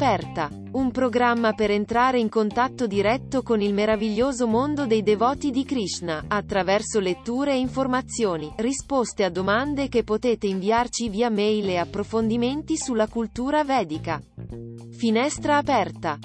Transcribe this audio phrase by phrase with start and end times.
[0.00, 5.62] Aperta, un programma per entrare in contatto diretto con il meraviglioso mondo dei devoti di
[5.66, 12.78] Krishna, attraverso letture e informazioni, risposte a domande che potete inviarci via mail e approfondimenti
[12.78, 14.18] sulla cultura vedica.
[14.96, 16.18] Finestra aperta.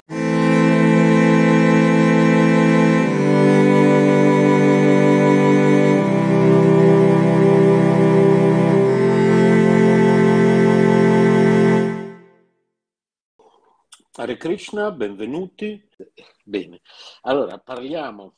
[14.18, 15.90] Hare Krishna, benvenuti.
[16.42, 16.80] Bene,
[17.24, 18.38] allora parliamo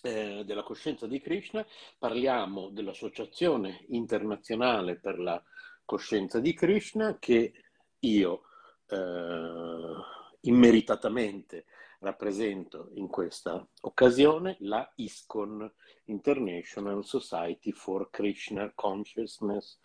[0.00, 1.62] eh, della coscienza di Krishna,
[1.98, 5.42] parliamo dell'Associazione internazionale per la
[5.84, 7.52] coscienza di Krishna che
[7.98, 8.44] io
[8.86, 9.94] eh,
[10.40, 11.66] immeritatamente
[12.02, 15.72] rappresento in questa occasione, la ISKCON,
[16.06, 19.78] International Society for Krishna Consciousness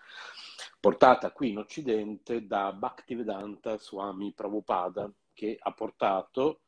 [0.80, 6.62] portata qui in Occidente da Bhaktivedanta Swami Prabhupada, che ha portato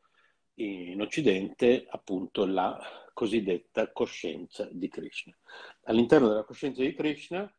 [0.56, 2.80] in Occidente appunto la
[3.14, 5.36] cosiddetta coscienza di Krishna.
[5.84, 7.52] All'interno della coscienza di Krishna,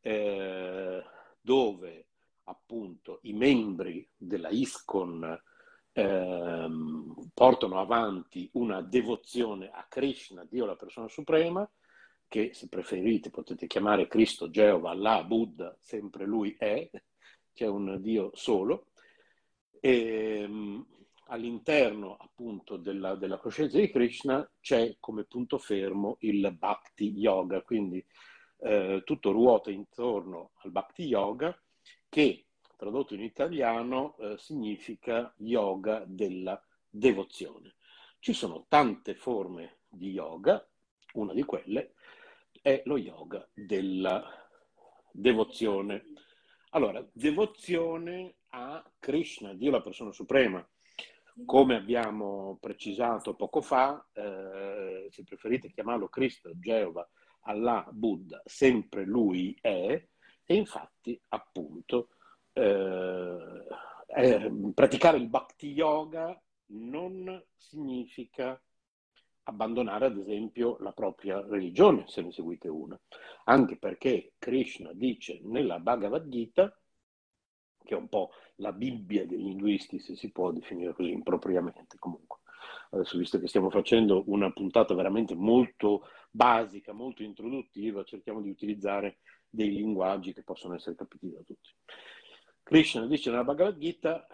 [0.00, 1.02] eh,
[1.40, 2.06] dove
[2.44, 5.42] appunto i membri della ISKCON
[5.98, 6.68] eh,
[7.34, 11.68] portano avanti una devozione a Krishna, Dio la persona suprema,
[12.28, 16.88] che se preferite potete chiamare Cristo, Geova, Allah, Buddha, sempre lui è,
[17.52, 18.90] c'è un Dio solo.
[19.80, 20.86] E, um,
[21.30, 28.04] all'interno appunto della, della, coscienza di Krishna c'è come punto fermo il Bhakti Yoga, quindi
[28.60, 31.56] eh, tutto ruota intorno al Bhakti Yoga
[32.08, 32.47] che
[32.78, 37.74] tradotto in italiano eh, significa yoga della devozione.
[38.20, 40.64] Ci sono tante forme di yoga,
[41.14, 41.94] una di quelle
[42.62, 44.24] è lo yoga della
[45.10, 46.04] devozione.
[46.70, 50.66] Allora, devozione a Krishna, Dio la persona suprema.
[51.44, 57.08] Come abbiamo precisato poco fa, eh, se preferite chiamarlo Cristo, Geova,
[57.42, 60.06] Allah, Buddha, sempre lui è,
[60.44, 62.10] e infatti appunto
[62.58, 63.66] eh,
[64.06, 68.60] eh, praticare il bhakti yoga non significa
[69.44, 72.98] abbandonare ad esempio la propria religione, se ne seguite una,
[73.44, 76.78] anche perché Krishna dice nella Bhagavad Gita,
[77.82, 82.40] che è un po' la Bibbia degli induisti, se si può definire così impropriamente comunque.
[82.90, 89.18] Adesso, visto che stiamo facendo una puntata veramente molto basica, molto introduttiva, cerchiamo di utilizzare
[89.48, 91.70] dei linguaggi che possono essere capiti da tutti.
[92.68, 94.26] Krishna dice nella Bhagavad Gita,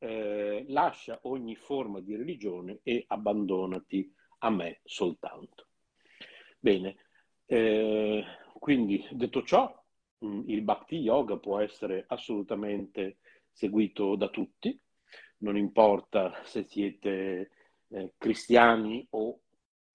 [0.00, 5.68] eh, lascia ogni forma di religione e abbandonati a me soltanto.
[6.58, 6.96] Bene,
[7.46, 8.22] eh,
[8.58, 9.82] quindi detto ciò,
[10.22, 13.16] mm, il Bhakti Yoga può essere assolutamente
[13.50, 14.78] seguito da tutti,
[15.38, 17.50] non importa se siete
[17.88, 19.40] eh, cristiani o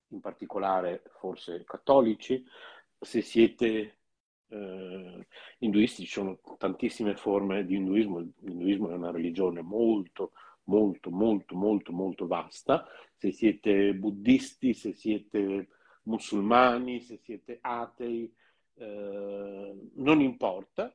[0.07, 2.43] in particolare forse cattolici,
[2.99, 3.99] se siete
[4.49, 5.27] eh,
[5.59, 10.31] induisti, ci sono tantissime forme di induismo, l'induismo è una religione molto,
[10.65, 12.85] molto, molto, molto, molto vasta.
[13.15, 15.67] Se siete buddisti, se siete
[16.03, 18.31] musulmani, se siete atei,
[18.75, 20.93] eh, non importa,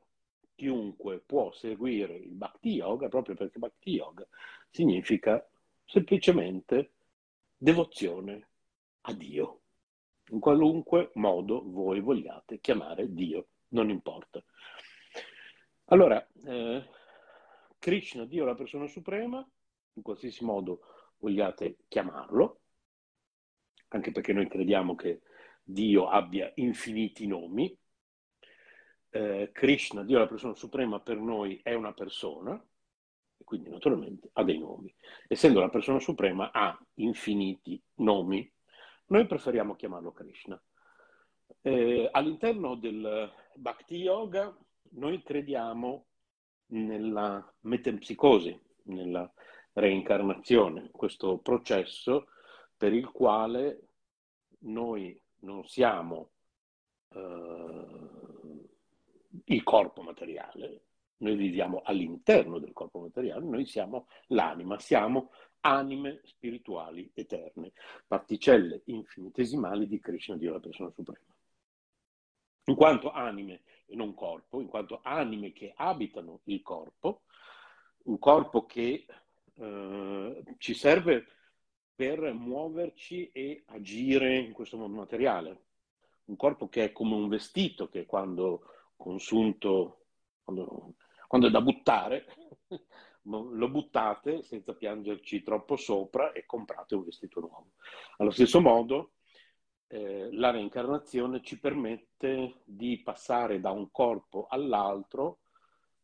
[0.55, 4.27] chiunque può seguire il Bhakti Yoga proprio perché Bhakti Yoga
[4.69, 5.44] significa
[5.84, 6.93] semplicemente
[7.56, 8.47] devozione
[9.03, 9.59] a Dio.
[10.30, 14.43] In qualunque modo voi vogliate chiamare Dio, non importa.
[15.87, 16.88] Allora, eh,
[17.78, 19.44] Krishna, Dio la persona suprema,
[19.94, 20.81] in qualsiasi modo
[21.19, 22.60] vogliate chiamarlo,
[23.88, 25.22] anche perché noi crediamo che
[25.62, 27.76] Dio abbia infiniti nomi.
[29.10, 32.55] Eh, Krishna, Dio la persona suprema, per noi è una persona,
[33.37, 34.94] e quindi naturalmente ha dei nomi.
[35.26, 38.49] Essendo la persona suprema ha infiniti nomi.
[39.10, 40.60] Noi preferiamo chiamarlo Krishna.
[41.62, 44.56] Eh, all'interno del Bhakti Yoga
[44.90, 46.06] noi crediamo
[46.66, 49.28] nella metempsicosi, nella
[49.72, 52.28] reincarnazione, questo processo
[52.76, 53.88] per il quale
[54.60, 56.30] noi non siamo
[57.08, 57.86] eh,
[59.46, 60.84] il corpo materiale,
[61.16, 67.72] noi viviamo all'interno del corpo materiale, noi siamo l'anima, siamo anime spirituali eterne,
[68.06, 71.34] particelle infinitesimali di Krishna, Dio la persona suprema.
[72.64, 77.22] In quanto anime e non corpo, in quanto anime che abitano il corpo,
[78.04, 79.06] un corpo che
[79.54, 81.26] eh, ci serve
[81.94, 85.64] per muoverci e agire in questo mondo materiale.
[86.26, 88.62] Un corpo che è come un vestito che quando
[88.96, 90.06] consunto,
[90.42, 90.94] quando,
[91.26, 92.24] quando è da buttare,
[93.22, 97.72] lo buttate senza piangerci troppo sopra e comprate un vestito nuovo.
[98.17, 99.12] Allo stesso modo,
[99.88, 105.40] eh, la reincarnazione ci permette di passare da un corpo all'altro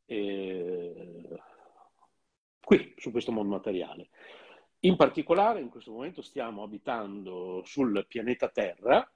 [0.07, 1.41] eh,
[2.61, 4.09] qui, su questo mondo materiale.
[4.81, 9.09] In particolare, in questo momento stiamo abitando sul pianeta Terra,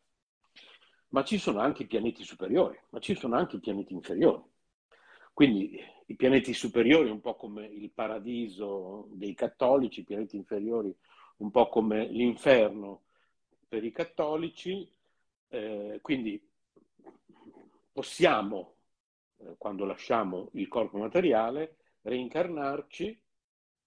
[1.09, 4.43] ma ci sono anche pianeti superiori, ma ci sono anche pianeti inferiori.
[5.41, 10.95] Quindi i pianeti superiori, un po' come il paradiso dei cattolici, i pianeti inferiori,
[11.39, 13.05] un po' come l'inferno
[13.67, 14.87] per i cattolici.
[15.49, 16.47] Eh, quindi
[17.91, 18.75] possiamo,
[19.39, 23.19] eh, quando lasciamo il corpo materiale, reincarnarci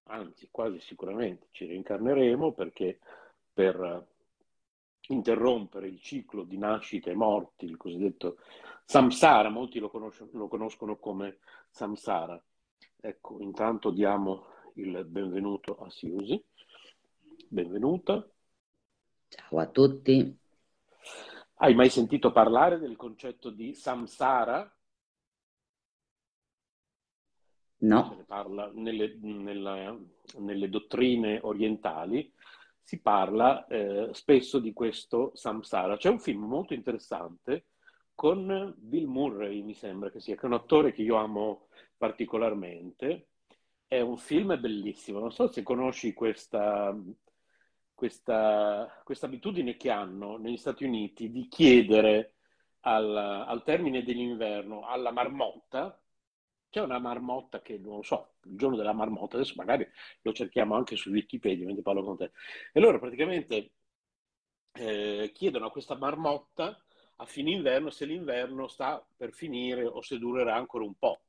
[0.05, 2.97] anzi quasi sicuramente ci reincarneremo perché
[3.53, 4.07] per
[5.09, 8.37] interrompere il ciclo di nascite e morti, il cosiddetto
[8.85, 11.39] samsara, molti lo, conoscono, lo conoscono come
[11.69, 12.41] samsara.
[12.99, 14.45] Ecco, intanto diamo
[14.75, 16.41] il benvenuto a Siusi.
[17.47, 18.27] Benvenuta.
[19.27, 20.39] Ciao a tutti.
[21.55, 24.73] Hai mai sentito parlare del concetto di samsara?
[27.77, 28.09] No.
[28.09, 29.97] Se ne parla nelle, nella,
[30.39, 32.33] nelle dottrine orientali,
[32.81, 35.97] si parla eh, spesso di questo samsara.
[35.97, 37.65] C'è un film molto interessante
[38.15, 41.67] con Bill Murray, mi sembra che sia, che è un attore che io amo
[41.97, 43.29] particolarmente.
[43.87, 46.95] È un film bellissimo, non so se conosci questa,
[47.93, 52.35] questa, questa abitudine che hanno negli Stati Uniti di chiedere
[52.81, 55.97] al, al termine dell'inverno alla marmotta
[56.73, 59.87] c'è una marmotta che non lo so, il giorno della marmotta, adesso magari
[60.21, 62.31] lo cerchiamo anche su Wikipedia mentre parlo con te.
[62.71, 63.73] E loro praticamente
[64.71, 66.83] eh, chiedono a questa marmotta
[67.23, 71.21] a fine inverno se l'inverno sta per finire o se durerà ancora un po'.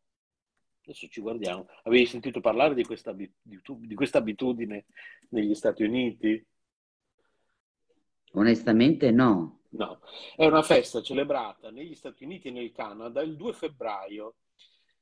[0.83, 1.67] Adesso ci guardiamo.
[1.85, 4.87] Avevi sentito parlare di questa, di, di questa abitudine
[5.31, 6.45] negli Stati Uniti?
[8.33, 9.61] Onestamente no.
[9.71, 10.01] No,
[10.37, 14.37] è una festa celebrata negli Stati Uniti e nel Canada il 2 febbraio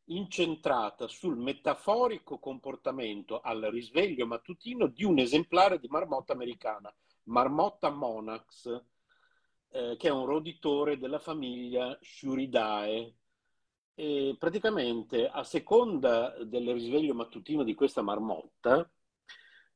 [0.07, 6.95] incentrata sul metaforico comportamento al risveglio mattutino di un esemplare di marmotta americana,
[7.25, 8.83] Marmotta monax,
[9.73, 13.15] eh, che è un roditore della famiglia Shuridae.
[13.95, 18.91] E praticamente a seconda del risveglio mattutino di questa marmotta,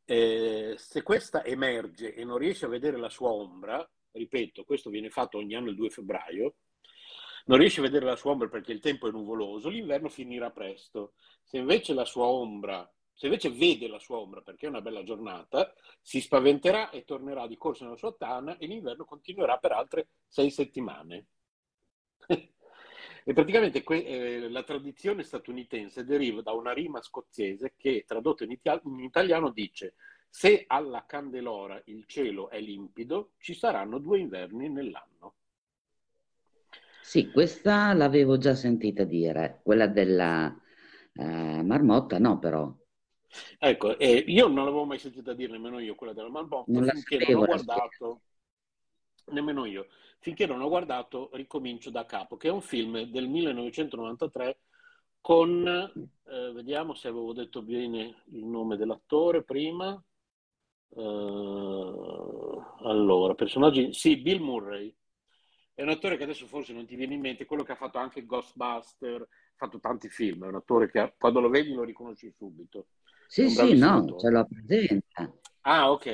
[0.05, 5.11] eh, se questa emerge e non riesce a vedere la sua ombra, ripeto, questo viene
[5.11, 6.55] fatto ogni anno il 2 febbraio,
[7.47, 11.15] non riesce a vedere la sua ombra perché il tempo è nuvoloso, l'inverno finirà presto.
[11.43, 15.03] Se invece la sua ombra, se invece vede la sua ombra perché è una bella
[15.03, 15.73] giornata,
[16.03, 20.51] si spaventerà e tornerà di corsa nella sua tana e l'inverno continuerà per altre sei
[20.51, 21.27] settimane.
[23.25, 28.51] e praticamente que- eh, la tradizione statunitense deriva da una rima scozzese che, tradotta in,
[28.53, 29.95] iti- in italiano, dice
[30.29, 35.37] se alla candelora il cielo è limpido, ci saranno due inverni nell'anno.
[37.01, 40.55] Sì, questa l'avevo già sentita dire, quella della
[41.15, 42.75] eh, marmotta no però.
[43.59, 47.33] Ecco, eh, io non l'avevo mai sentita dire nemmeno io quella della marmotta, non finché
[47.33, 48.21] non ho guardato,
[49.27, 49.87] nemmeno io,
[50.19, 54.59] finché non ho guardato Ricomincio da capo, che è un film del 1993
[55.21, 60.01] con, eh, vediamo se avevo detto bene il nome dell'attore prima,
[60.89, 64.95] uh, allora, personaggi, sì, Bill Murray,
[65.75, 67.99] è un attore che adesso forse non ti viene in mente, quello che ha fatto
[67.99, 72.33] anche Ghostbuster, ha fatto tanti film, è un attore che quando lo vedi lo riconosci
[72.37, 72.87] subito.
[73.29, 75.41] Sì, sì, no, ce l'ho presente.
[75.63, 76.07] Ah, ok.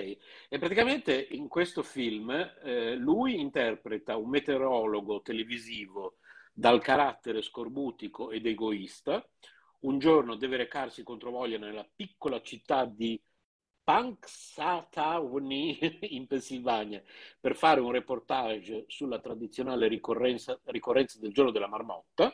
[0.49, 6.17] E praticamente in questo film eh, lui interpreta un meteorologo televisivo
[6.53, 9.25] dal carattere scorbutico ed egoista.
[9.81, 13.21] Un giorno deve recarsi contro voglia nella piccola città di
[13.85, 17.03] Punxsutawney in Pennsylvania
[17.41, 22.33] per fare un reportage sulla tradizionale ricorrenza, ricorrenza del giorno della marmotta.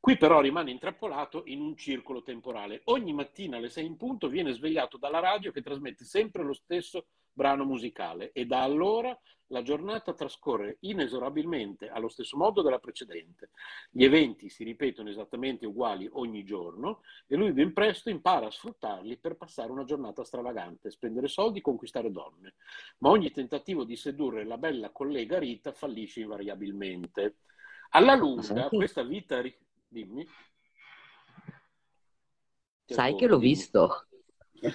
[0.00, 2.82] Qui però rimane intrappolato in un circolo temporale.
[2.84, 7.06] Ogni mattina alle 6 in punto viene svegliato dalla radio che trasmette sempre lo stesso
[7.32, 9.16] brano musicale e da allora
[9.48, 13.50] la giornata trascorre inesorabilmente allo stesso modo della precedente.
[13.90, 19.16] Gli eventi si ripetono esattamente uguali ogni giorno e lui ben presto impara a sfruttarli
[19.18, 22.54] per passare una giornata stravagante, spendere soldi, conquistare donne.
[22.98, 27.36] Ma ogni tentativo di sedurre la bella collega Rita fallisce invariabilmente.
[27.90, 29.42] Alla lunga, questa vita...
[29.88, 30.26] Dimmi.
[32.84, 34.06] Sai che l'ho visto.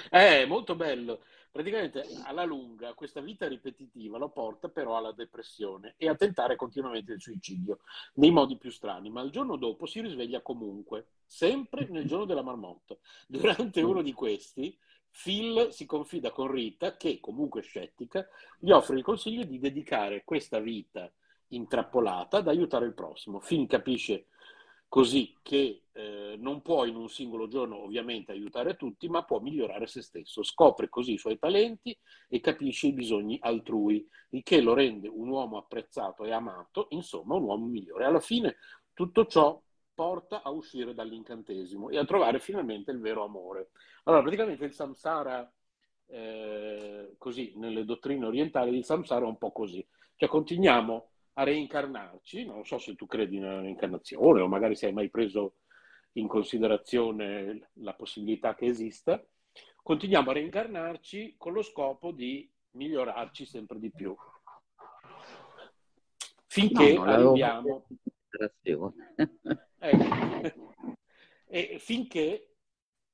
[0.09, 1.23] È molto bello.
[1.51, 7.13] Praticamente alla lunga questa vita ripetitiva lo porta però alla depressione e a tentare continuamente
[7.13, 7.81] il suicidio
[8.15, 12.41] nei modi più strani, ma il giorno dopo si risveglia comunque, sempre nel giorno della
[12.41, 12.97] marmotta.
[13.27, 14.75] Durante uno di questi
[15.11, 18.27] Phil si confida con Rita, che comunque scettica,
[18.57, 21.11] gli offre il consiglio di dedicare questa vita
[21.49, 23.37] intrappolata ad aiutare il prossimo.
[23.37, 24.25] Phil capisce
[24.93, 29.87] così che eh, non può in un singolo giorno ovviamente aiutare tutti, ma può migliorare
[29.87, 30.43] se stesso.
[30.43, 31.97] Scopre così i suoi talenti
[32.29, 37.33] e capisce i bisogni altrui, il che lo rende un uomo apprezzato e amato, insomma
[37.33, 38.05] un uomo migliore.
[38.05, 38.57] Alla fine
[38.93, 39.59] tutto ciò
[39.95, 43.71] porta a uscire dall'incantesimo e a trovare finalmente il vero amore.
[44.03, 45.51] Allora, praticamente il samsara,
[46.05, 49.83] eh, così, nelle dottrine orientali, il samsara è un po' così.
[50.15, 54.93] Cioè continuiamo a reincarnarci, non so se tu credi nella reincarnazione o magari se hai
[54.93, 55.55] mai preso
[56.13, 59.23] in considerazione la possibilità che esista,
[59.81, 64.15] continuiamo a reincarnarci con lo scopo di migliorarci sempre di più.
[66.45, 67.87] Finché no, arriviamo...
[68.59, 68.93] ecco.
[71.47, 72.55] e finché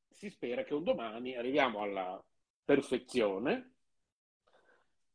[0.10, 2.22] si spera che un domani arriviamo alla
[2.66, 3.76] perfezione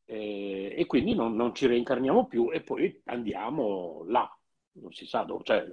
[0.04, 4.28] eh, e quindi non, non, ci reincarniamo più e poi andiamo là,
[4.72, 5.66] non si sa dove, cioè,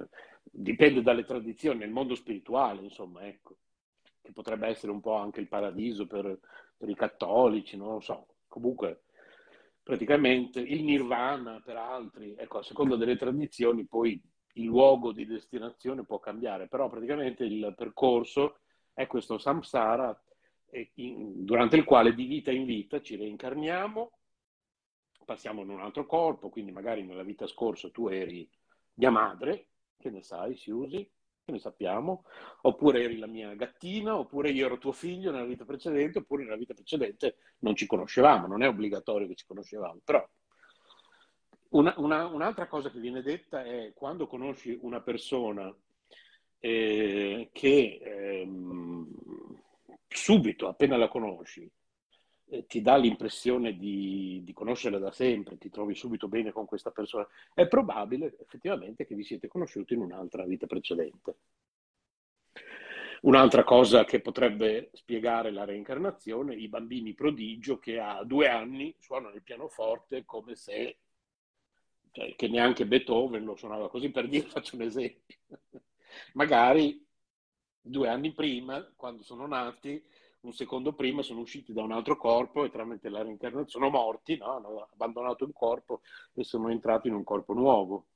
[0.43, 3.57] dipende dalle tradizioni, nel mondo spirituale, insomma, ecco,
[4.21, 6.39] che potrebbe essere un po' anche il paradiso per,
[6.77, 9.03] per i cattolici, non lo so, comunque
[9.83, 14.21] praticamente il nirvana per altri, ecco, a seconda delle tradizioni poi
[14.55, 18.59] il luogo di destinazione può cambiare, però praticamente il percorso
[18.93, 20.17] è questo samsara
[20.95, 24.11] durante il quale di vita in vita ci reincarniamo
[25.31, 28.49] passiamo in un altro corpo, quindi magari nella vita scorsa tu eri
[28.95, 31.09] mia madre, che ne sai, si usi,
[31.45, 32.25] che ne sappiamo,
[32.63, 36.57] oppure eri la mia gattina, oppure io ero tuo figlio nella vita precedente, oppure nella
[36.57, 40.27] vita precedente non ci conoscevamo, non è obbligatorio che ci conoscevamo, però
[41.69, 45.73] una, una, un'altra cosa che viene detta è quando conosci una persona
[46.59, 48.49] eh, che eh,
[50.09, 51.71] subito, appena la conosci,
[52.51, 56.91] eh, ti dà l'impressione di, di conoscerla da sempre, ti trovi subito bene con questa
[56.91, 61.37] persona, è probabile effettivamente che vi siete conosciuti in un'altra vita precedente.
[63.21, 69.35] Un'altra cosa che potrebbe spiegare la reincarnazione, i bambini prodigio che a due anni suonano
[69.35, 70.97] il pianoforte come se,
[72.11, 75.37] cioè, che neanche Beethoven lo suonava così, per dire, faccio un esempio.
[76.33, 77.05] Magari
[77.79, 80.03] due anni prima, quando sono nati,
[80.41, 84.37] un secondo prima sono usciti da un altro corpo e tramite la reincarnazione sono morti,
[84.37, 84.55] no?
[84.55, 86.01] hanno abbandonato il corpo
[86.33, 88.07] e sono entrati in un corpo nuovo.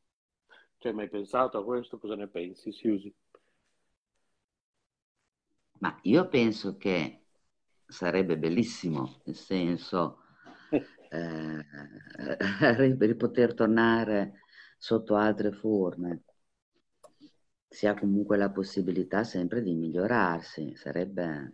[0.77, 1.99] Cioè, hai mai pensato a questo?
[1.99, 3.13] Cosa ne pensi, Siusi?
[5.79, 7.25] Ma io penso che
[7.85, 10.23] sarebbe bellissimo, nel senso
[11.09, 11.65] eh,
[12.97, 14.41] per poter tornare
[14.77, 16.23] sotto altre forme.
[17.67, 21.53] Si ha comunque la possibilità sempre di migliorarsi, sarebbe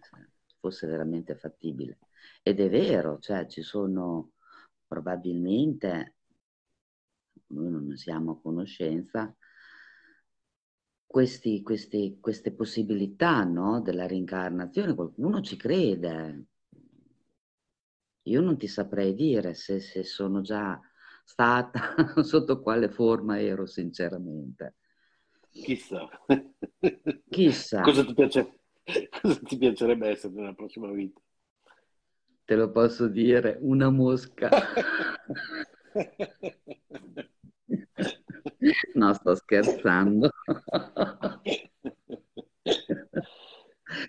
[0.61, 1.97] fosse veramente fattibile.
[2.41, 4.31] Ed è vero, cioè ci sono
[4.87, 6.15] probabilmente,
[7.47, 9.35] noi non siamo a conoscenza,
[11.05, 16.45] questi, questi, queste possibilità no, della reincarnazione, qualcuno ci crede.
[18.23, 20.79] Io non ti saprei dire se, se sono già
[21.25, 24.75] stata, sotto quale forma ero sinceramente.
[25.49, 26.07] Chissà.
[27.29, 27.81] Chissà.
[27.81, 28.60] Cosa ti piace?
[29.21, 31.19] Cosa ti piacerebbe essere nella prossima vita?
[32.45, 34.49] Te lo posso dire, una mosca.
[38.95, 40.29] no, sto scherzando.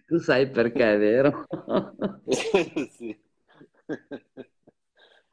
[0.07, 1.47] tu sai perché, è vero?
[2.91, 3.17] sì.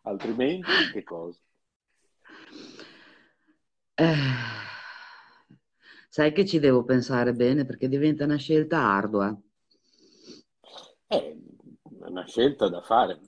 [0.02, 1.40] Altrimenti che cosa?
[3.96, 4.70] Eh
[6.30, 9.36] sai che ci devo pensare bene perché diventa una scelta ardua.
[11.08, 11.38] È eh,
[11.82, 13.20] una scelta da fare.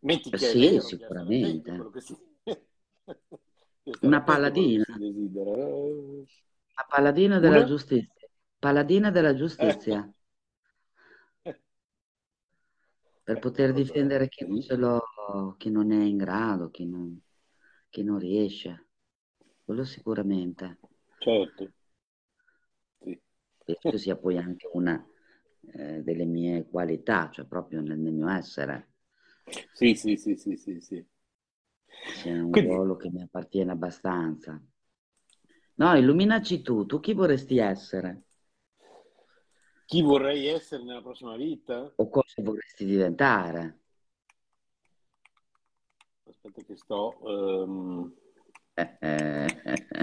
[0.00, 1.90] Metti che sì, vero, sicuramente.
[1.98, 2.16] Si...
[4.02, 4.84] una paladina.
[6.74, 7.66] La paladina della una?
[7.66, 8.28] giustizia.
[8.58, 10.12] Paladina della giustizia.
[13.24, 17.18] per poter difendere chi non, ce l'ho, chi non è in grado, chi non,
[17.88, 18.88] chi non riesce.
[19.64, 20.80] Quello sicuramente.
[21.18, 21.70] Certo.
[23.64, 25.04] Questo sia poi anche una
[25.72, 28.88] eh, delle mie qualità, cioè proprio nel, nel mio essere.
[29.72, 31.04] Sì, sì, sì, sì, sì, sì.
[31.86, 32.70] C'è un Quindi...
[32.70, 34.60] ruolo che mi appartiene abbastanza.
[35.74, 38.24] No, illuminaci tu, tu chi vorresti essere?
[39.86, 41.92] Chi vorrei essere nella prossima vita?
[41.96, 43.80] O cosa vorresti diventare?
[46.28, 47.18] Aspetta che sto...
[47.20, 48.14] Um,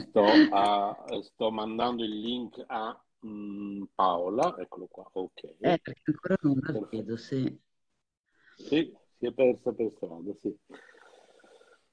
[0.08, 5.44] sto, a, sto, mandando il link a um, Paola, eccolo qua, ok.
[5.60, 7.60] Eh, perché ancora non la vedo, sì.
[8.56, 10.56] Sì, si è persa per strada, sì.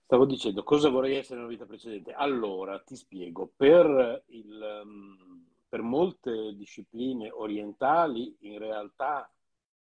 [0.04, 2.12] Stavo dicendo, cosa vorrei essere nella vita precedente?
[2.12, 4.83] Allora, ti spiego, per il...
[4.85, 9.30] Um, per molte discipline orientali in realtà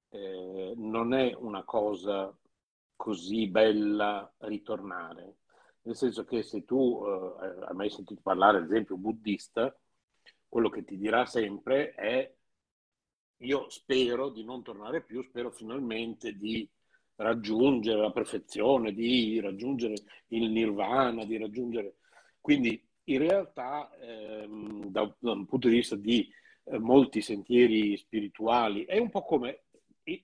[0.10, 2.34] eh, non è una cosa
[2.96, 5.38] così bella ritornare.
[5.82, 9.76] Nel senso che se tu eh, hai mai sentito parlare, ad esempio, buddista,
[10.54, 12.32] quello che ti dirà sempre è
[13.38, 16.70] io spero di non tornare più, spero finalmente di
[17.16, 19.96] raggiungere la perfezione, di raggiungere
[20.28, 21.96] il nirvana, di raggiungere...
[22.40, 26.32] Quindi in realtà ehm, da, da, un punto di vista di
[26.66, 29.64] eh, molti sentieri spirituali è un po' come
[30.04, 30.24] eh,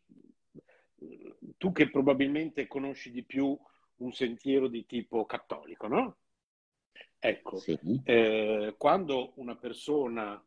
[1.58, 3.58] tu che probabilmente conosci di più
[3.96, 6.18] un sentiero di tipo cattolico, no?
[7.20, 7.78] Ecco, sì.
[8.04, 10.42] eh, quando una persona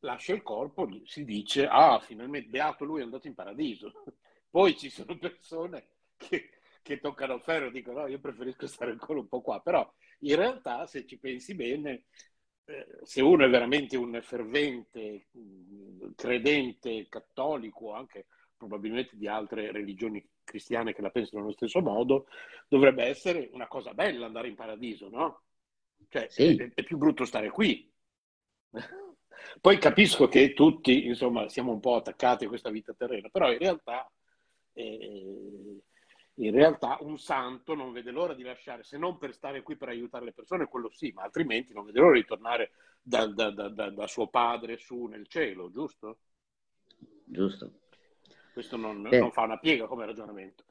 [0.00, 3.92] lascia il corpo si dice, ah, finalmente beato lui è andato in paradiso.
[4.50, 6.50] Poi ci sono persone che,
[6.82, 9.90] che toccano ferro e dicono, no, io preferisco stare ancora un po' qua, però
[10.20, 12.04] in realtà, se ci pensi bene,
[12.64, 18.26] eh, se uno è veramente un fervente, mm, credente, cattolico, anche
[18.56, 22.26] probabilmente di altre religioni cristiane che la pensano allo stesso modo,
[22.68, 25.42] dovrebbe essere una cosa bella andare in paradiso, no?
[26.08, 26.56] Cioè, sì.
[26.56, 27.90] è, è più brutto stare qui.
[29.60, 33.58] Poi capisco che tutti, insomma, siamo un po' attaccati a questa vita terrena, però in
[33.58, 34.10] realtà
[34.72, 35.82] eh,
[36.36, 39.88] in realtà un santo non vede l'ora di lasciare, se non per stare qui per
[39.88, 42.70] aiutare le persone, quello sì, ma altrimenti non vede l'ora di tornare
[43.02, 46.18] da, da, da, da suo padre su nel cielo, giusto?
[47.24, 47.80] Giusto.
[48.52, 50.64] Questo non, non, fa una piega come ragionamento.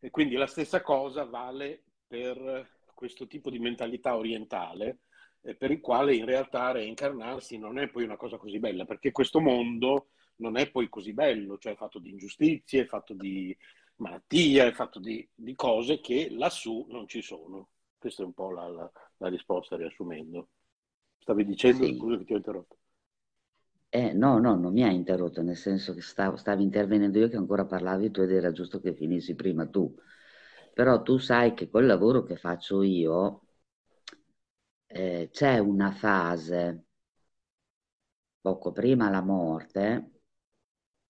[0.00, 2.68] E quindi la stessa cosa vale per
[3.02, 5.00] questo tipo di mentalità orientale,
[5.40, 9.10] eh, per il quale in realtà reincarnarsi non è poi una cosa così bella, perché
[9.10, 13.56] questo mondo non è poi così bello, cioè è fatto di ingiustizie, è fatto di
[13.96, 17.70] malattia, è fatto di, di, cose che lassù non ci sono.
[17.98, 20.50] Questa è un po' la, la, la risposta riassumendo.
[21.18, 21.96] Stavi dicendo, sì.
[21.96, 22.76] scusa che ti ho interrotto.
[23.88, 27.36] Eh, no, no, non mi ha interrotto, nel senso che stavo, stavi intervenendo io che
[27.36, 29.92] ancora parlavi tu ed era giusto che finissi prima tu.
[30.74, 33.42] Però tu sai che col lavoro che faccio io
[34.86, 36.86] eh, c'è una fase,
[38.40, 40.20] poco prima la morte,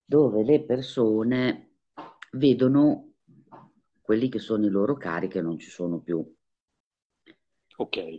[0.05, 1.77] dove le persone
[2.33, 3.14] vedono
[4.01, 6.25] quelli che sono i loro cari che non ci sono più.
[7.77, 8.18] Ok.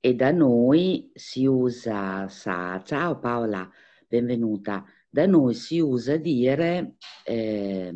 [0.00, 3.68] E da noi si usa, sa, ciao Paola,
[4.06, 7.92] benvenuta, da noi si usa dire eh,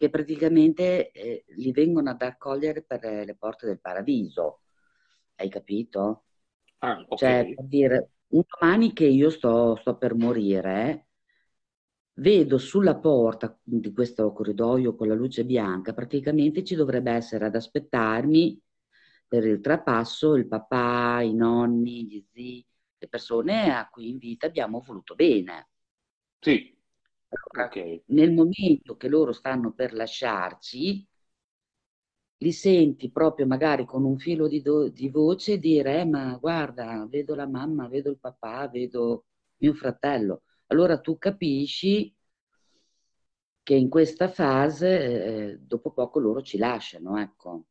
[0.00, 4.62] che praticamente eh, li vengono ad accogliere per le porte del paradiso.
[5.34, 6.24] Hai capito?
[6.78, 7.44] Ah, okay.
[7.44, 11.08] Cioè, per dire, un domani che io sto, sto per morire,
[12.14, 17.54] vedo sulla porta di questo corridoio con la luce bianca, praticamente ci dovrebbe essere ad
[17.54, 18.58] aspettarmi
[19.28, 24.46] per il trapasso il papà, i nonni, gli zii, le persone a cui in vita
[24.46, 25.68] abbiamo voluto bene.
[26.38, 26.74] Sì.
[27.30, 28.02] Allora, okay.
[28.06, 31.06] Nel momento che loro stanno per lasciarci,
[32.38, 37.06] li senti proprio magari con un filo di, do- di voce dire, eh, ma guarda,
[37.08, 39.26] vedo la mamma, vedo il papà, vedo
[39.58, 42.14] mio fratello allora tu capisci
[43.62, 47.66] che in questa fase, eh, dopo poco loro ci lasciano, ecco,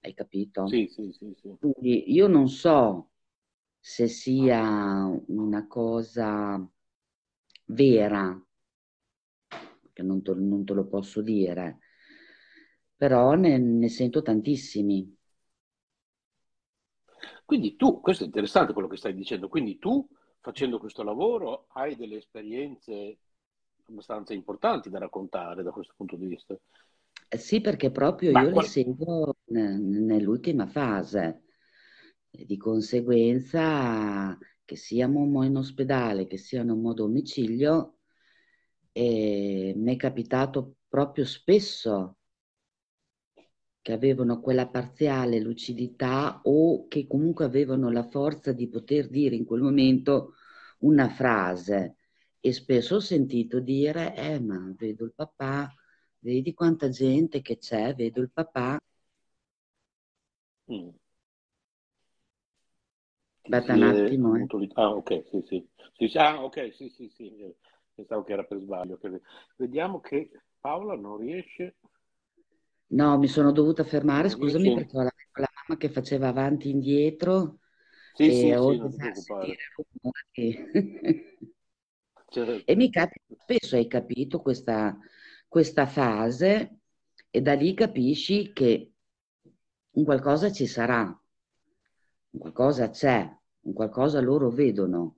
[0.00, 0.64] hai capito?
[0.68, 1.56] Sì, sì, sì, sì.
[1.58, 3.10] Quindi io non so
[3.78, 6.64] se sia una cosa
[7.66, 8.40] vera,
[9.92, 11.78] che non te, non te lo posso dire,
[12.96, 15.16] però ne, ne sento tantissimi.
[17.44, 20.06] Quindi tu, questo è interessante quello che stai dicendo, quindi tu
[20.40, 23.18] facendo questo lavoro hai delle esperienze
[23.86, 26.56] abbastanza importanti da raccontare da questo punto di vista.
[27.28, 28.64] Eh sì, perché proprio Ma io qual...
[28.64, 31.42] li seguo nell'ultima fase.
[32.30, 37.98] Di conseguenza, che siamo in ospedale, che siano a domicilio,
[39.00, 42.16] mi è capitato proprio spesso
[43.82, 49.44] che avevano quella parziale lucidità o che comunque avevano la forza di poter dire in
[49.44, 50.34] quel momento
[50.80, 51.96] una frase
[52.40, 55.74] e spesso ho sentito dire eh ma vedo il papà
[56.20, 58.78] vedi quanta gente che c'è vedo il papà
[60.72, 60.88] mm.
[63.42, 64.46] aspetta un attimo eh.
[64.74, 66.18] ah ok sì sì, sì, sì.
[66.18, 67.54] ah ok sì sì sì
[68.02, 68.98] pensavo che era per sbaglio
[69.56, 71.76] vediamo che Paola non riesce
[72.92, 74.74] No, mi sono dovuta fermare, scusami, sì.
[74.74, 77.60] perché ho la, la mamma che faceva avanti e indietro
[78.14, 78.92] sì, e sì, ho sì, non
[82.28, 82.64] certo.
[82.66, 84.96] E mi capita spesso, hai capito, questa,
[85.48, 86.80] questa fase
[87.30, 88.92] e da lì capisci che
[89.92, 91.00] un qualcosa ci sarà,
[92.30, 95.16] un qualcosa c'è, un qualcosa loro vedono,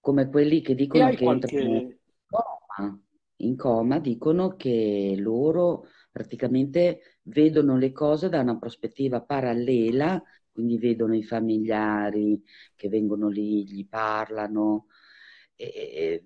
[0.00, 1.56] come quelli che dicono che qualche...
[1.56, 3.00] entrano in coma
[3.40, 11.14] in coma dicono che loro praticamente vedono le cose da una prospettiva parallela, quindi vedono
[11.14, 12.42] i familiari
[12.74, 14.86] che vengono lì, gli parlano,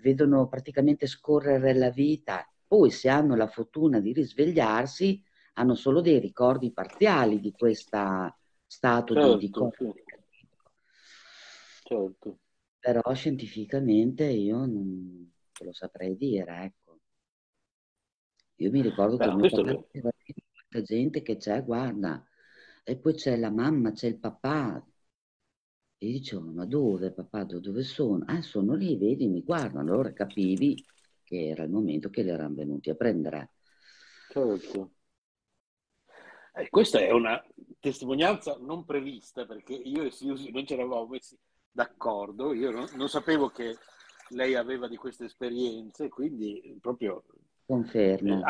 [0.01, 2.49] vedono praticamente scorrere la vita.
[2.67, 5.23] Poi se hanno la fortuna di risvegliarsi,
[5.55, 9.95] hanno solo dei ricordi parziali di questo stato certo, di, di certo.
[11.85, 12.39] certo.
[12.85, 16.99] Però scientificamente io non lo saprei dire, ecco.
[18.57, 20.11] Io mi ricordo che mio papà diceva
[20.53, 22.23] quanta gente che c'è, guarda,
[22.83, 24.85] e poi c'è la mamma, c'è il papà.
[25.97, 28.23] E io dicevo, ma dove papà, dove sono?
[28.27, 29.91] Ah, sono lì, vedi, mi guardano.
[29.91, 30.85] Allora capivi
[31.23, 33.53] che era il momento che li erano venuti a prendere.
[34.29, 34.91] Certo.
[36.57, 37.43] Eh, questa è una
[37.81, 41.35] testimonianza non prevista perché io e Siusi non ci eravamo messi
[41.75, 43.77] d'accordo, io non, non, sapevo che
[44.29, 47.25] lei aveva di queste esperienze, quindi proprio
[47.67, 48.43] Confermo.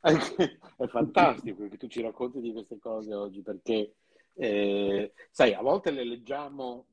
[0.00, 3.96] Eh, è fantastico che tu ci racconti di queste cose oggi perché,
[4.32, 6.86] eh, sai, a volte le leggiamo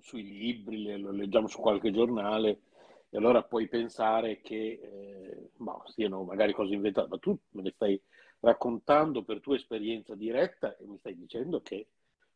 [0.00, 2.62] sui libri, le, le, leggiamo su qualche giornale
[3.08, 7.70] e allora puoi pensare che eh, boh, siano magari cose inventate, ma tu me le
[7.70, 8.00] stai
[8.40, 11.86] raccontando per tua esperienza diretta e mi stai dicendo che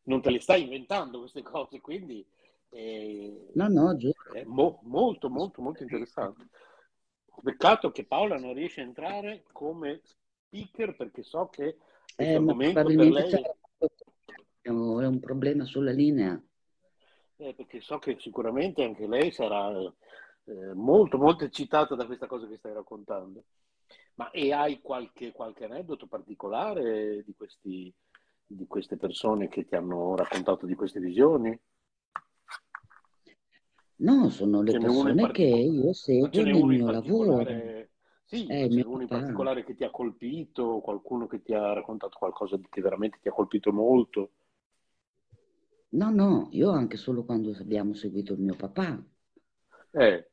[0.04, 2.24] non te le stai inventando queste cose, quindi
[2.74, 3.96] eh, no, no,
[4.32, 6.48] è mo- molto, molto, molto interessante.
[7.42, 11.76] Peccato che Paola non riesce a entrare come speaker perché so che
[12.16, 13.42] eh, per lei...
[14.62, 16.40] È un problema sulla linea.
[17.36, 19.70] Eh, perché so che sicuramente anche lei sarà
[20.44, 23.44] eh, molto, molto eccitata da questa cosa che stai raccontando.
[24.14, 27.92] Ma e hai qualche, qualche aneddoto particolare di, questi,
[28.46, 31.58] di queste persone che ti hanno raccontato di queste visioni?
[34.02, 37.90] No, sono le persone che io seguo nel mio lavoro.
[38.24, 42.16] Sì, eh, c'è uno in particolare che ti ha colpito, qualcuno che ti ha raccontato
[42.18, 44.30] qualcosa che veramente ti ha colpito molto.
[45.90, 49.00] No, no, io anche solo quando abbiamo seguito il mio papà.
[49.92, 50.30] Eh.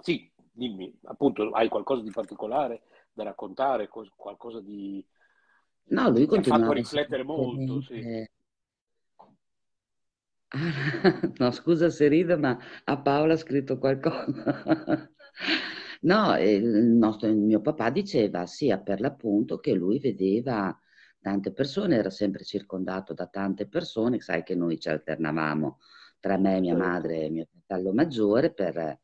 [0.00, 5.04] Sì, dimmi, appunto, hai qualcosa di particolare da raccontare, qualcosa di...
[5.86, 8.26] No, lui ha fatto riflettere molto, sì.
[11.38, 15.10] No, scusa se rido, ma a Paola ha scritto qualcosa.
[16.04, 20.78] No, il, nostro, il mio papà diceva sia per l'appunto che lui vedeva
[21.18, 25.78] tante persone, era sempre circondato da tante persone, sai che noi ci alternavamo
[26.20, 26.88] tra me, mia certo.
[26.88, 29.00] madre e mio fratello maggiore per,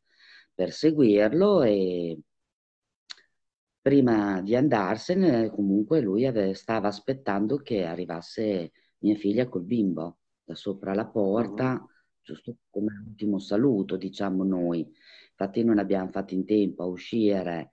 [0.53, 2.19] per seguirlo e
[3.81, 10.20] prima di andarsene comunque lui ave, stava aspettando che arrivasse mia figlia col bimbo
[10.51, 11.89] da sopra la porta, uh-huh.
[12.21, 14.87] giusto come ultimo saluto, diciamo noi.
[15.29, 17.71] Infatti non abbiamo fatto in tempo a uscire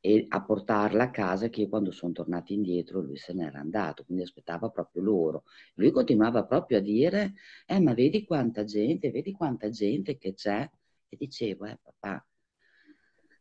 [0.00, 4.22] e a portarla a casa che quando sono tornati indietro lui se n'era andato, quindi
[4.22, 5.44] aspettava proprio loro.
[5.74, 7.34] Lui continuava proprio a dire,
[7.66, 10.68] eh ma vedi quanta gente, vedi quanta gente che c'è.
[11.08, 12.26] E dicevo, eh papà,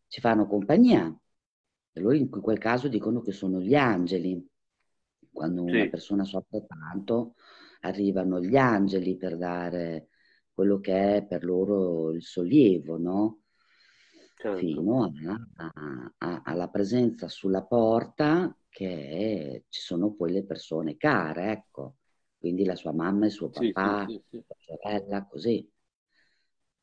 [0.07, 1.13] ci fanno compagnia.
[1.91, 4.47] E loro in quel caso dicono che sono gli angeli.
[5.31, 5.75] Quando sì.
[5.75, 7.35] una persona soffre tanto,
[7.85, 10.09] arrivano gli angeli per dare
[10.53, 13.39] quello che è per loro il sollievo, no?
[14.35, 14.57] Certo.
[14.57, 21.95] Fino a, a, alla presenza sulla porta che ci sono poi le persone care, ecco.
[22.37, 25.67] Quindi la sua mamma e suo papà, sì, sì, sua sorella, così.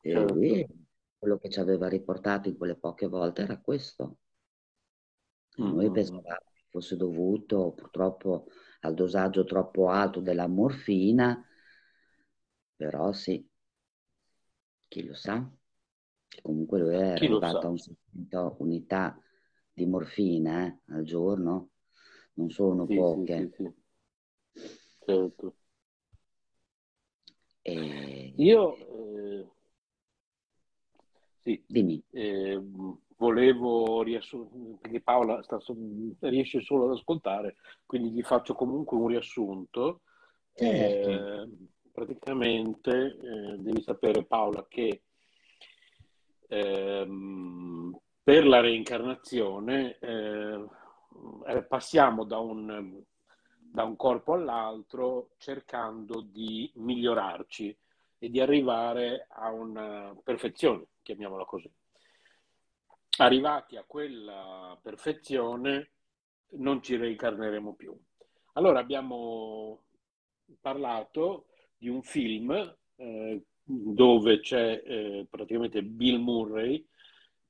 [0.01, 0.33] E certo.
[0.33, 0.67] lui,
[1.17, 4.17] quello che ci aveva riportato in quelle poche volte era questo.
[5.61, 5.73] Mm-hmm.
[5.73, 8.47] Noi pensavamo che fosse dovuto purtroppo
[8.83, 11.45] al dosaggio troppo alto della morfina,
[12.75, 13.45] però sì,
[14.87, 15.49] chi lo sa.
[16.41, 19.19] Comunque lui è arrivato a un 600 unità
[19.71, 21.69] di morfina eh, al giorno,
[22.33, 23.51] non sono sì, poche.
[23.55, 23.73] Sì, sì,
[25.05, 25.55] certo.
[27.63, 28.33] E...
[28.37, 28.75] Io
[31.43, 32.01] sì, Dimmi.
[32.11, 32.57] Eh,
[33.17, 35.59] volevo riassumere, perché Paola sta,
[36.21, 40.01] riesce solo ad ascoltare, quindi gli faccio comunque un riassunto.
[40.53, 41.09] Certo.
[41.09, 41.49] Eh,
[41.91, 45.03] praticamente eh, devi sapere Paola che
[46.47, 50.65] ehm, per la reincarnazione eh,
[51.47, 53.03] eh, passiamo da un,
[53.59, 57.77] da un corpo all'altro cercando di migliorarci
[58.23, 61.69] e di arrivare a una perfezione, chiamiamola così.
[63.17, 65.91] Arrivati a quella perfezione
[66.51, 67.93] non ci reincarneremo più.
[68.53, 69.83] Allora abbiamo
[70.61, 72.51] parlato di un film
[72.95, 76.87] eh, dove c'è eh, praticamente Bill Murray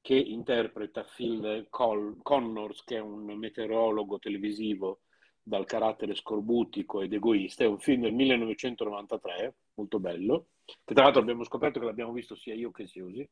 [0.02, 5.03] che interpreta Phil Connors, che è un meteorologo televisivo
[5.44, 7.64] dal carattere scorbutico ed egoista.
[7.64, 12.36] È un film del 1993, molto bello, che tra l'altro abbiamo scoperto che l'abbiamo visto
[12.36, 13.30] sia io che Siusi.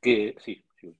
[0.00, 0.98] Che, sì, Siusi.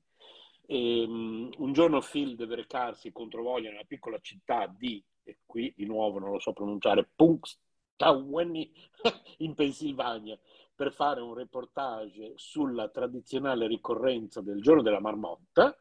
[0.66, 5.72] E, um, un giorno Phil deve recarsi contro voglia nella piccola città di, e qui
[5.76, 8.72] di nuovo non lo so pronunciare, Punxsutawney
[9.38, 10.38] in Pennsylvania
[10.74, 15.76] per fare un reportage sulla tradizionale ricorrenza del giorno della marmotta,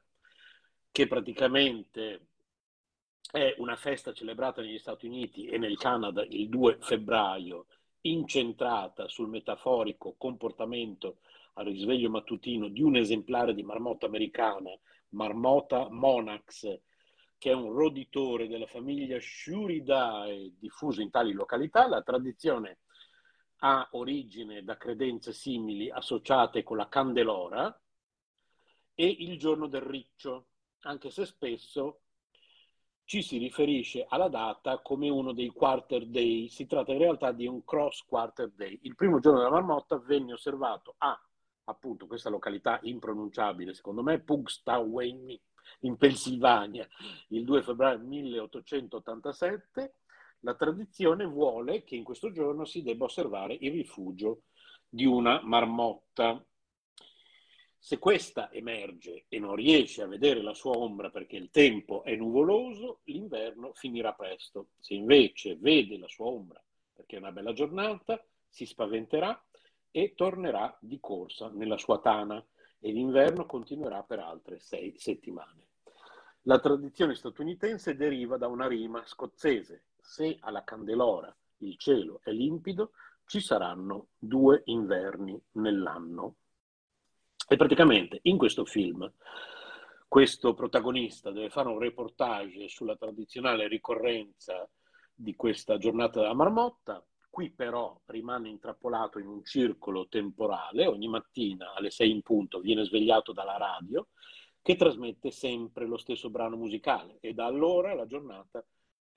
[0.91, 2.30] che praticamente
[3.31, 7.67] è una festa celebrata negli Stati Uniti e nel Canada il 2 febbraio,
[8.01, 11.19] incentrata sul metaforico comportamento
[11.53, 14.69] al risveglio mattutino di un esemplare di marmotta americana,
[15.09, 16.79] Marmota monax,
[17.37, 21.87] che è un roditore della famiglia Shuridae diffuso in tali località.
[21.87, 22.79] La tradizione
[23.63, 27.81] ha origine da credenze simili associate con la Candelora
[28.93, 30.47] e il giorno del riccio,
[30.81, 32.01] anche se spesso
[33.11, 36.47] ci si riferisce alla data come uno dei quarter day.
[36.47, 38.79] Si tratta in realtà di un cross quarter day.
[38.83, 41.21] Il primo giorno della marmotta venne osservato a
[41.65, 45.37] appunto questa località impronunciabile, secondo me, Pugstaway
[45.81, 46.87] in Pennsylvania,
[47.27, 49.95] il 2 febbraio 1887
[50.39, 54.43] la tradizione vuole che in questo giorno si debba osservare il rifugio
[54.87, 56.41] di una marmotta.
[57.83, 62.15] Se questa emerge e non riesce a vedere la sua ombra perché il tempo è
[62.15, 64.67] nuvoloso, l'inverno finirà presto.
[64.79, 66.63] Se invece vede la sua ombra
[66.93, 69.43] perché è una bella giornata, si spaventerà
[69.89, 72.45] e tornerà di corsa nella sua tana
[72.79, 75.69] e l'inverno continuerà per altre sei settimane.
[76.43, 82.91] La tradizione statunitense deriva da una rima scozzese se alla Candelora il cielo è limpido,
[83.25, 86.35] ci saranno due inverni nell'anno.
[87.51, 89.11] E praticamente in questo film
[90.07, 94.65] questo protagonista deve fare un reportage sulla tradizionale ricorrenza
[95.13, 97.05] di questa giornata della marmotta.
[97.29, 102.85] Qui però rimane intrappolato in un circolo temporale, ogni mattina alle sei in punto viene
[102.85, 104.07] svegliato dalla radio
[104.61, 108.65] che trasmette sempre lo stesso brano musicale e da allora la giornata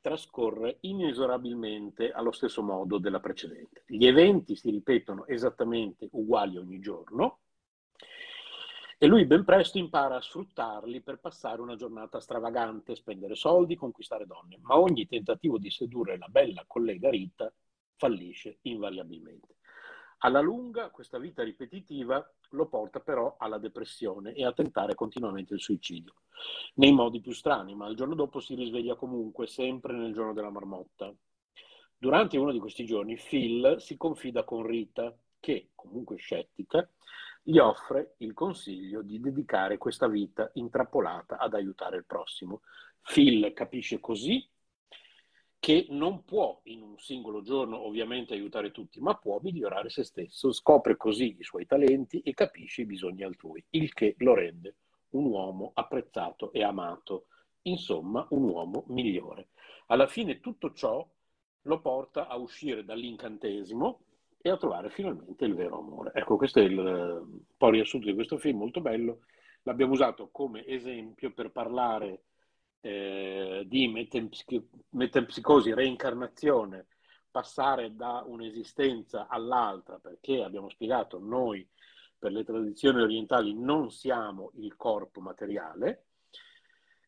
[0.00, 3.84] trascorre inesorabilmente allo stesso modo della precedente.
[3.86, 7.38] Gli eventi si ripetono esattamente uguali ogni giorno
[9.04, 14.24] e lui ben presto impara a sfruttarli per passare una giornata stravagante, spendere soldi, conquistare
[14.24, 17.52] donne, ma ogni tentativo di sedurre la bella collega Rita
[17.96, 19.56] fallisce invariabilmente.
[20.20, 25.60] Alla lunga questa vita ripetitiva lo porta però alla depressione e a tentare continuamente il
[25.60, 26.14] suicidio,
[26.76, 30.48] nei modi più strani, ma il giorno dopo si risveglia comunque, sempre nel giorno della
[30.48, 31.14] marmotta.
[31.98, 36.88] Durante uno di questi giorni Phil si confida con Rita, che, comunque scettica,
[37.46, 42.62] gli offre il consiglio di dedicare questa vita intrappolata ad aiutare il prossimo.
[43.02, 44.48] Phil capisce così
[45.58, 50.52] che non può in un singolo giorno ovviamente aiutare tutti, ma può migliorare se stesso,
[50.52, 54.76] scopre così i suoi talenti e capisce i bisogni altrui, il che lo rende
[55.10, 57.26] un uomo apprezzato e amato,
[57.62, 59.48] insomma un uomo migliore.
[59.86, 61.06] Alla fine tutto ciò
[61.62, 64.00] lo porta a uscire dall'incantesimo
[64.46, 66.10] e a trovare finalmente il vero amore.
[66.12, 69.20] Ecco, questo è il un po' riassunto di questo film, molto bello.
[69.62, 72.24] L'abbiamo usato come esempio per parlare
[72.82, 73.88] eh, di
[74.90, 76.88] metempsicosi, reincarnazione,
[77.30, 81.66] passare da un'esistenza all'altra, perché abbiamo spiegato noi
[82.18, 86.04] per le tradizioni orientali non siamo il corpo materiale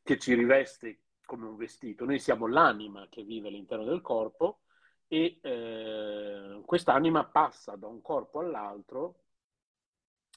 [0.02, 4.60] che ci riveste come un vestito, noi siamo l'anima che vive all'interno del corpo
[5.08, 9.20] e eh, quest'anima passa da un corpo all'altro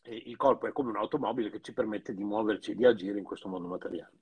[0.04, 3.50] il corpo è come un'automobile che ci permette di muoverci e di agire in questo
[3.50, 4.20] mondo materiale.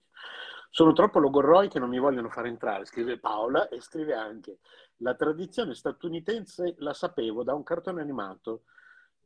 [0.70, 4.60] Sono troppo logorroi che non mi vogliono far entrare, scrive Paola e scrive anche
[4.98, 8.64] la tradizione statunitense la sapevo da un cartone animato.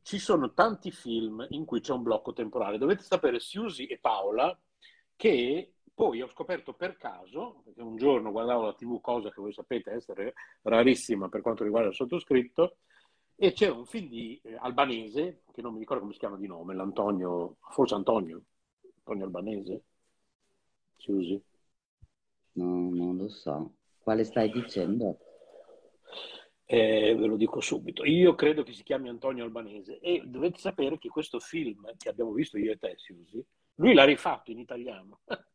[0.02, 2.78] Ci sono tanti film in cui c'è un blocco temporale.
[2.78, 4.56] Dovete sapere, Siusi e Paola,
[5.16, 9.52] che poi ho scoperto per caso, perché un giorno guardavo la TV, cosa che voi
[9.52, 12.76] sapete essere rarissima per quanto riguarda il sottoscritto,
[13.36, 16.46] e c'era un film di eh, albanese, che non mi ricordo come si chiama di
[16.46, 18.42] nome, l'Antonio, forse Antonio,
[18.98, 19.82] Antonio Albanese,
[20.96, 21.42] si usi?
[22.52, 23.74] No, non lo so.
[23.98, 25.18] Quale stai dicendo?
[26.64, 28.04] Eh, ve lo dico subito.
[28.04, 32.32] Io credo che si chiami Antonio Albanese e dovete sapere che questo film che abbiamo
[32.32, 33.44] visto io e te, Siusi,
[33.76, 35.20] lui l'ha rifatto in italiano.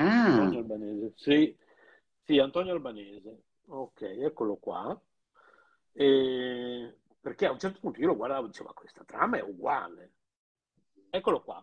[0.00, 0.32] Ah.
[0.32, 1.56] Antonio Albanese, sì,
[2.24, 3.42] sì, Antonio Albanese.
[3.66, 5.00] Ok, eccolo qua.
[5.92, 6.94] E...
[7.20, 10.12] Perché a un certo punto io lo guardavo e dicevo, ma questa trama è uguale.
[11.10, 11.62] Eccolo qua.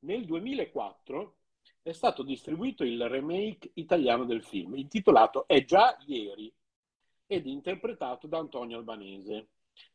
[0.00, 1.36] Nel 2004
[1.82, 6.52] è stato distribuito il remake italiano del film, intitolato È già ieri,
[7.26, 9.48] ed interpretato da Antonio Albanese.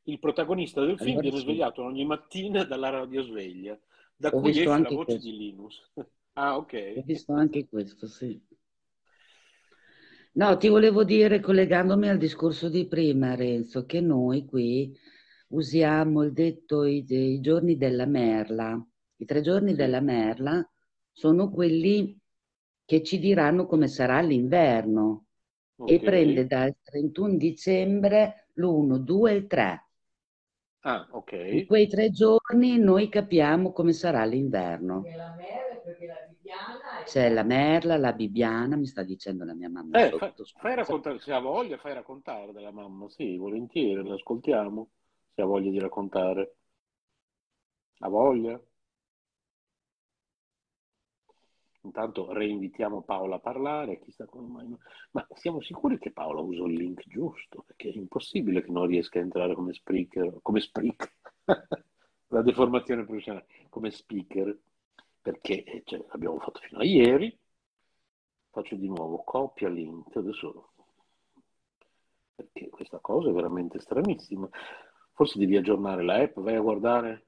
[0.03, 1.43] Il protagonista del film Allora viene sì.
[1.43, 3.77] svegliato ogni mattina dalla radiosveglia,
[4.15, 5.17] da Ho cui esce la voce questo.
[5.17, 5.91] di Linus.
[6.35, 6.57] Ah,
[6.95, 7.03] Ho ok.
[7.03, 8.41] visto anche questo, sì.
[10.33, 14.91] No, ti volevo dire, collegandomi al discorso di prima, Renzo, che noi qui
[15.49, 18.83] usiamo il detto i, i giorni della merla.
[19.17, 20.67] I tre giorni della merla
[21.11, 22.19] sono quelli
[22.85, 25.25] che ci diranno come sarà l'inverno
[25.83, 26.03] e Ok.
[26.03, 29.87] prende dal 31 dicembre l'1, 2 e 3.
[30.83, 31.07] Ah,
[31.47, 31.67] In ok.
[31.67, 35.11] quei tre giorni noi capiamo come sarà l'inverno.
[37.03, 40.75] C'è la merla, la bibbiana, mi sta dicendo la mia mamma Eh, sotto, fai scusa.
[40.75, 43.09] raccontare, se ha voglia, fai raccontare della mamma.
[43.09, 44.89] Sì, volentieri, l'ascoltiamo,
[45.33, 46.55] se ha voglia di raccontare.
[47.99, 48.59] Ha voglia?
[51.81, 54.77] Intanto reinvitiamo Paola a parlare, chissà come mai.
[55.11, 57.63] Ma siamo sicuri che Paola usa il link giusto?
[57.67, 61.11] Perché è impossibile che non riesca a entrare come speaker, come speaker,
[62.27, 64.57] la deformazione professionale, come speaker,
[65.23, 67.35] perché cioè, l'abbiamo fatto fino a ieri.
[68.51, 70.73] Faccio di nuovo copia link, adesso
[72.35, 74.47] perché questa cosa è veramente stranissima.
[75.13, 77.27] Forse devi aggiornare la app, vai a guardare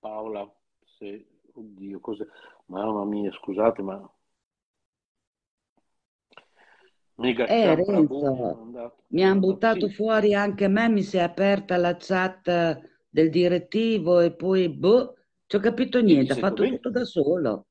[0.00, 0.50] Paola,
[0.98, 2.26] se, oddio, cos'è?
[2.66, 4.10] Mamma mia, scusate, ma
[7.14, 11.20] mega Eh, Renzo, mi mi ha hanno buttato sì, fuori anche me, mi si è
[11.20, 16.78] aperta la chat del direttivo e poi, boh, ci ho capito niente, ha fatto bene,
[16.78, 17.66] tutto da solo.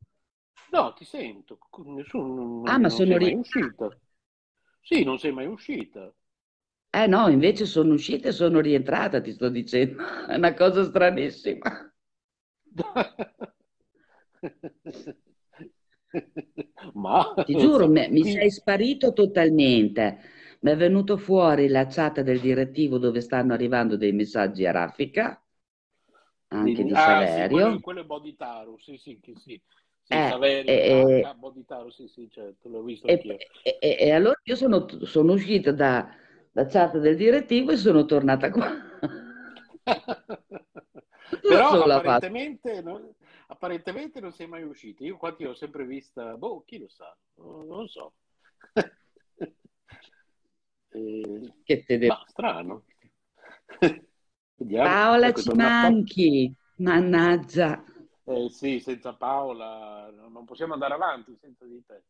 [0.72, 3.40] no, ti sento, nessuno, Ah, non, ma sono rientrata.
[3.40, 3.90] uscita,
[4.82, 6.14] sì, non sei mai uscita,
[6.92, 10.02] Eh no, invece sono uscita e sono rientrata, ti sto dicendo.
[10.28, 11.94] È una cosa stranissima.
[16.94, 20.20] ma Ti giuro, mi qui sei sparito totalmente.
[20.66, 25.42] Mi è venuto fuori la chat del direttivo dove stanno arrivando dei messaggi a raffica,
[26.50, 27.80] anche di- ah sì, quello, Saverio.
[27.80, 29.62] quello è Boditaru, sì, sì, che sì,
[30.02, 33.42] sì, Eh, Saverio, e, H, Boditaru, sì, sì, certo, l'ho visto e- anch'io.
[33.64, 36.08] e- e- e allora io sono, sono uscita da,
[36.52, 38.68] da chat del direttivo e sono tornata qua.
[41.46, 43.16] Però apparentemente, no-
[43.48, 45.04] apparentemente non sei mai uscita.
[45.04, 48.14] Io qua ti ho sempre vista, boh, chi lo sa, non non so.
[50.96, 52.16] Eh, Che te devo...
[52.16, 52.84] ma strano.
[54.58, 56.56] Vediamo, Paola, ecco, ci manchi.
[56.78, 57.84] Mannaggia.
[58.28, 62.04] Eh sì, senza Paola no- non possiamo andare avanti senza di te.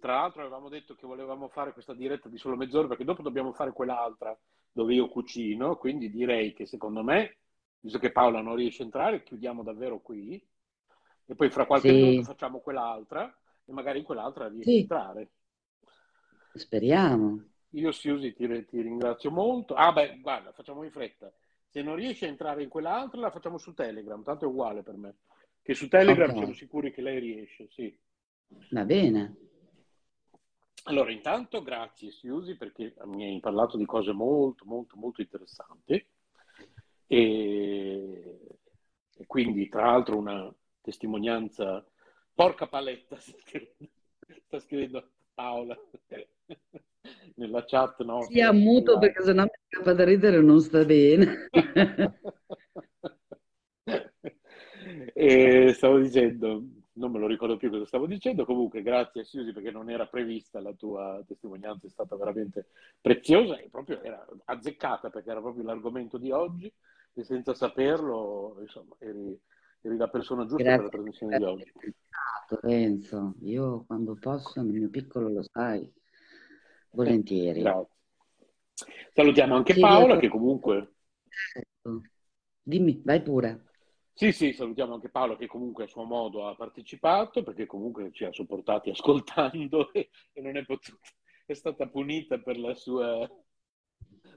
[0.00, 3.52] Tra l'altro avevamo detto che volevamo fare questa diretta di solo mezz'ora perché dopo dobbiamo
[3.52, 4.36] fare quell'altra
[4.72, 7.38] dove io cucino, quindi direi che secondo me,
[7.80, 10.42] visto che Paola non riesce a entrare, chiudiamo davvero qui
[11.26, 13.32] e poi fra qualche minuto Sì, facciamo quell'altra
[13.64, 15.30] e magari in quell'altra riesci a sì, entrare.
[16.54, 17.42] speriamo.
[17.70, 19.74] Io Siusi ti, ti ringrazio molto.
[19.74, 21.32] Ah beh, guarda, facciamo in fretta.
[21.68, 24.96] Se non riesci a entrare in quell'altra la facciamo su Telegram, tanto è uguale per
[24.96, 25.18] me.
[25.62, 27.96] Che su Telegram siamo Ok, sicuri che lei riesce, sì.
[28.70, 29.36] va bene.
[30.84, 36.04] Allora, intanto grazie Siusi perché mi hai parlato di cose molto, molto, molto interessanti
[37.06, 38.40] e,
[39.16, 41.84] e quindi tra l'altro una testimonianza,
[42.34, 43.90] porca paletta, sta scrivendo,
[44.46, 45.78] sta scrivendo Paola
[47.40, 48.98] nella chat Sia nostra muto privata.
[49.00, 51.48] perché sennò mi scappa da ridere non sta bene.
[55.12, 56.64] E stavo dicendo,
[56.94, 60.06] non me lo ricordo più cosa stavo dicendo, comunque grazie a Susi perché non era
[60.06, 62.68] prevista la tua testimonianza, è stata veramente
[63.00, 66.72] preziosa e proprio era azzeccata perché era proprio l'argomento di oggi
[67.12, 69.38] e senza saperlo, insomma, eri,
[69.82, 71.72] eri la persona giusta grazie per la trasmissione di oggi.
[72.62, 75.90] Renzo, io quando posso, nel mio piccolo lo sai,
[76.90, 77.60] volentieri.
[77.60, 77.94] Grazie.
[79.12, 80.94] Salutiamo anche Paola che comunque...
[81.54, 82.00] Ecco.
[82.62, 83.70] Dimmi, vai pure.
[84.20, 88.24] Sì, sì, salutiamo anche Paolo che comunque a suo modo ha partecipato perché comunque ci
[88.24, 90.98] ha sopportati ascoltando e, e non è potuta,
[91.46, 93.26] è stata punita per la sua,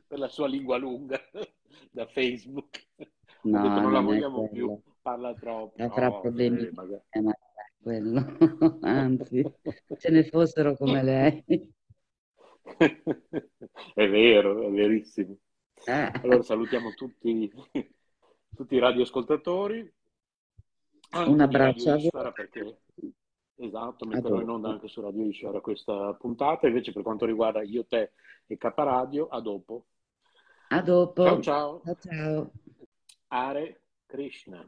[0.08, 1.20] per la sua lingua lunga
[1.92, 2.88] da Facebook.
[3.42, 5.84] No, detto, non la vogliamo più, parla troppo.
[5.84, 6.70] Avrà no, problemi,
[7.10, 7.38] eh, ma
[7.82, 8.38] quello.
[8.84, 9.44] anzi,
[9.98, 11.44] ce ne fossero come lei.
[13.94, 15.38] è vero, è verissimo.
[15.86, 16.12] Eh.
[16.22, 17.52] Allora salutiamo tutti
[18.56, 19.94] tutti i radioascoltatori.
[21.12, 22.32] Un abbraccio a voi.
[22.34, 22.78] Perché...
[23.56, 26.68] Esatto, metterò in onda anche su Radio Ishara questa puntata.
[26.68, 28.12] Invece per quanto riguarda Io, Te
[28.48, 29.86] e K Radio, a dopo.
[30.70, 31.24] A dopo.
[31.24, 31.82] Ciao ciao.
[31.84, 32.52] Ciao ciao.
[33.28, 34.68] Are Krishna.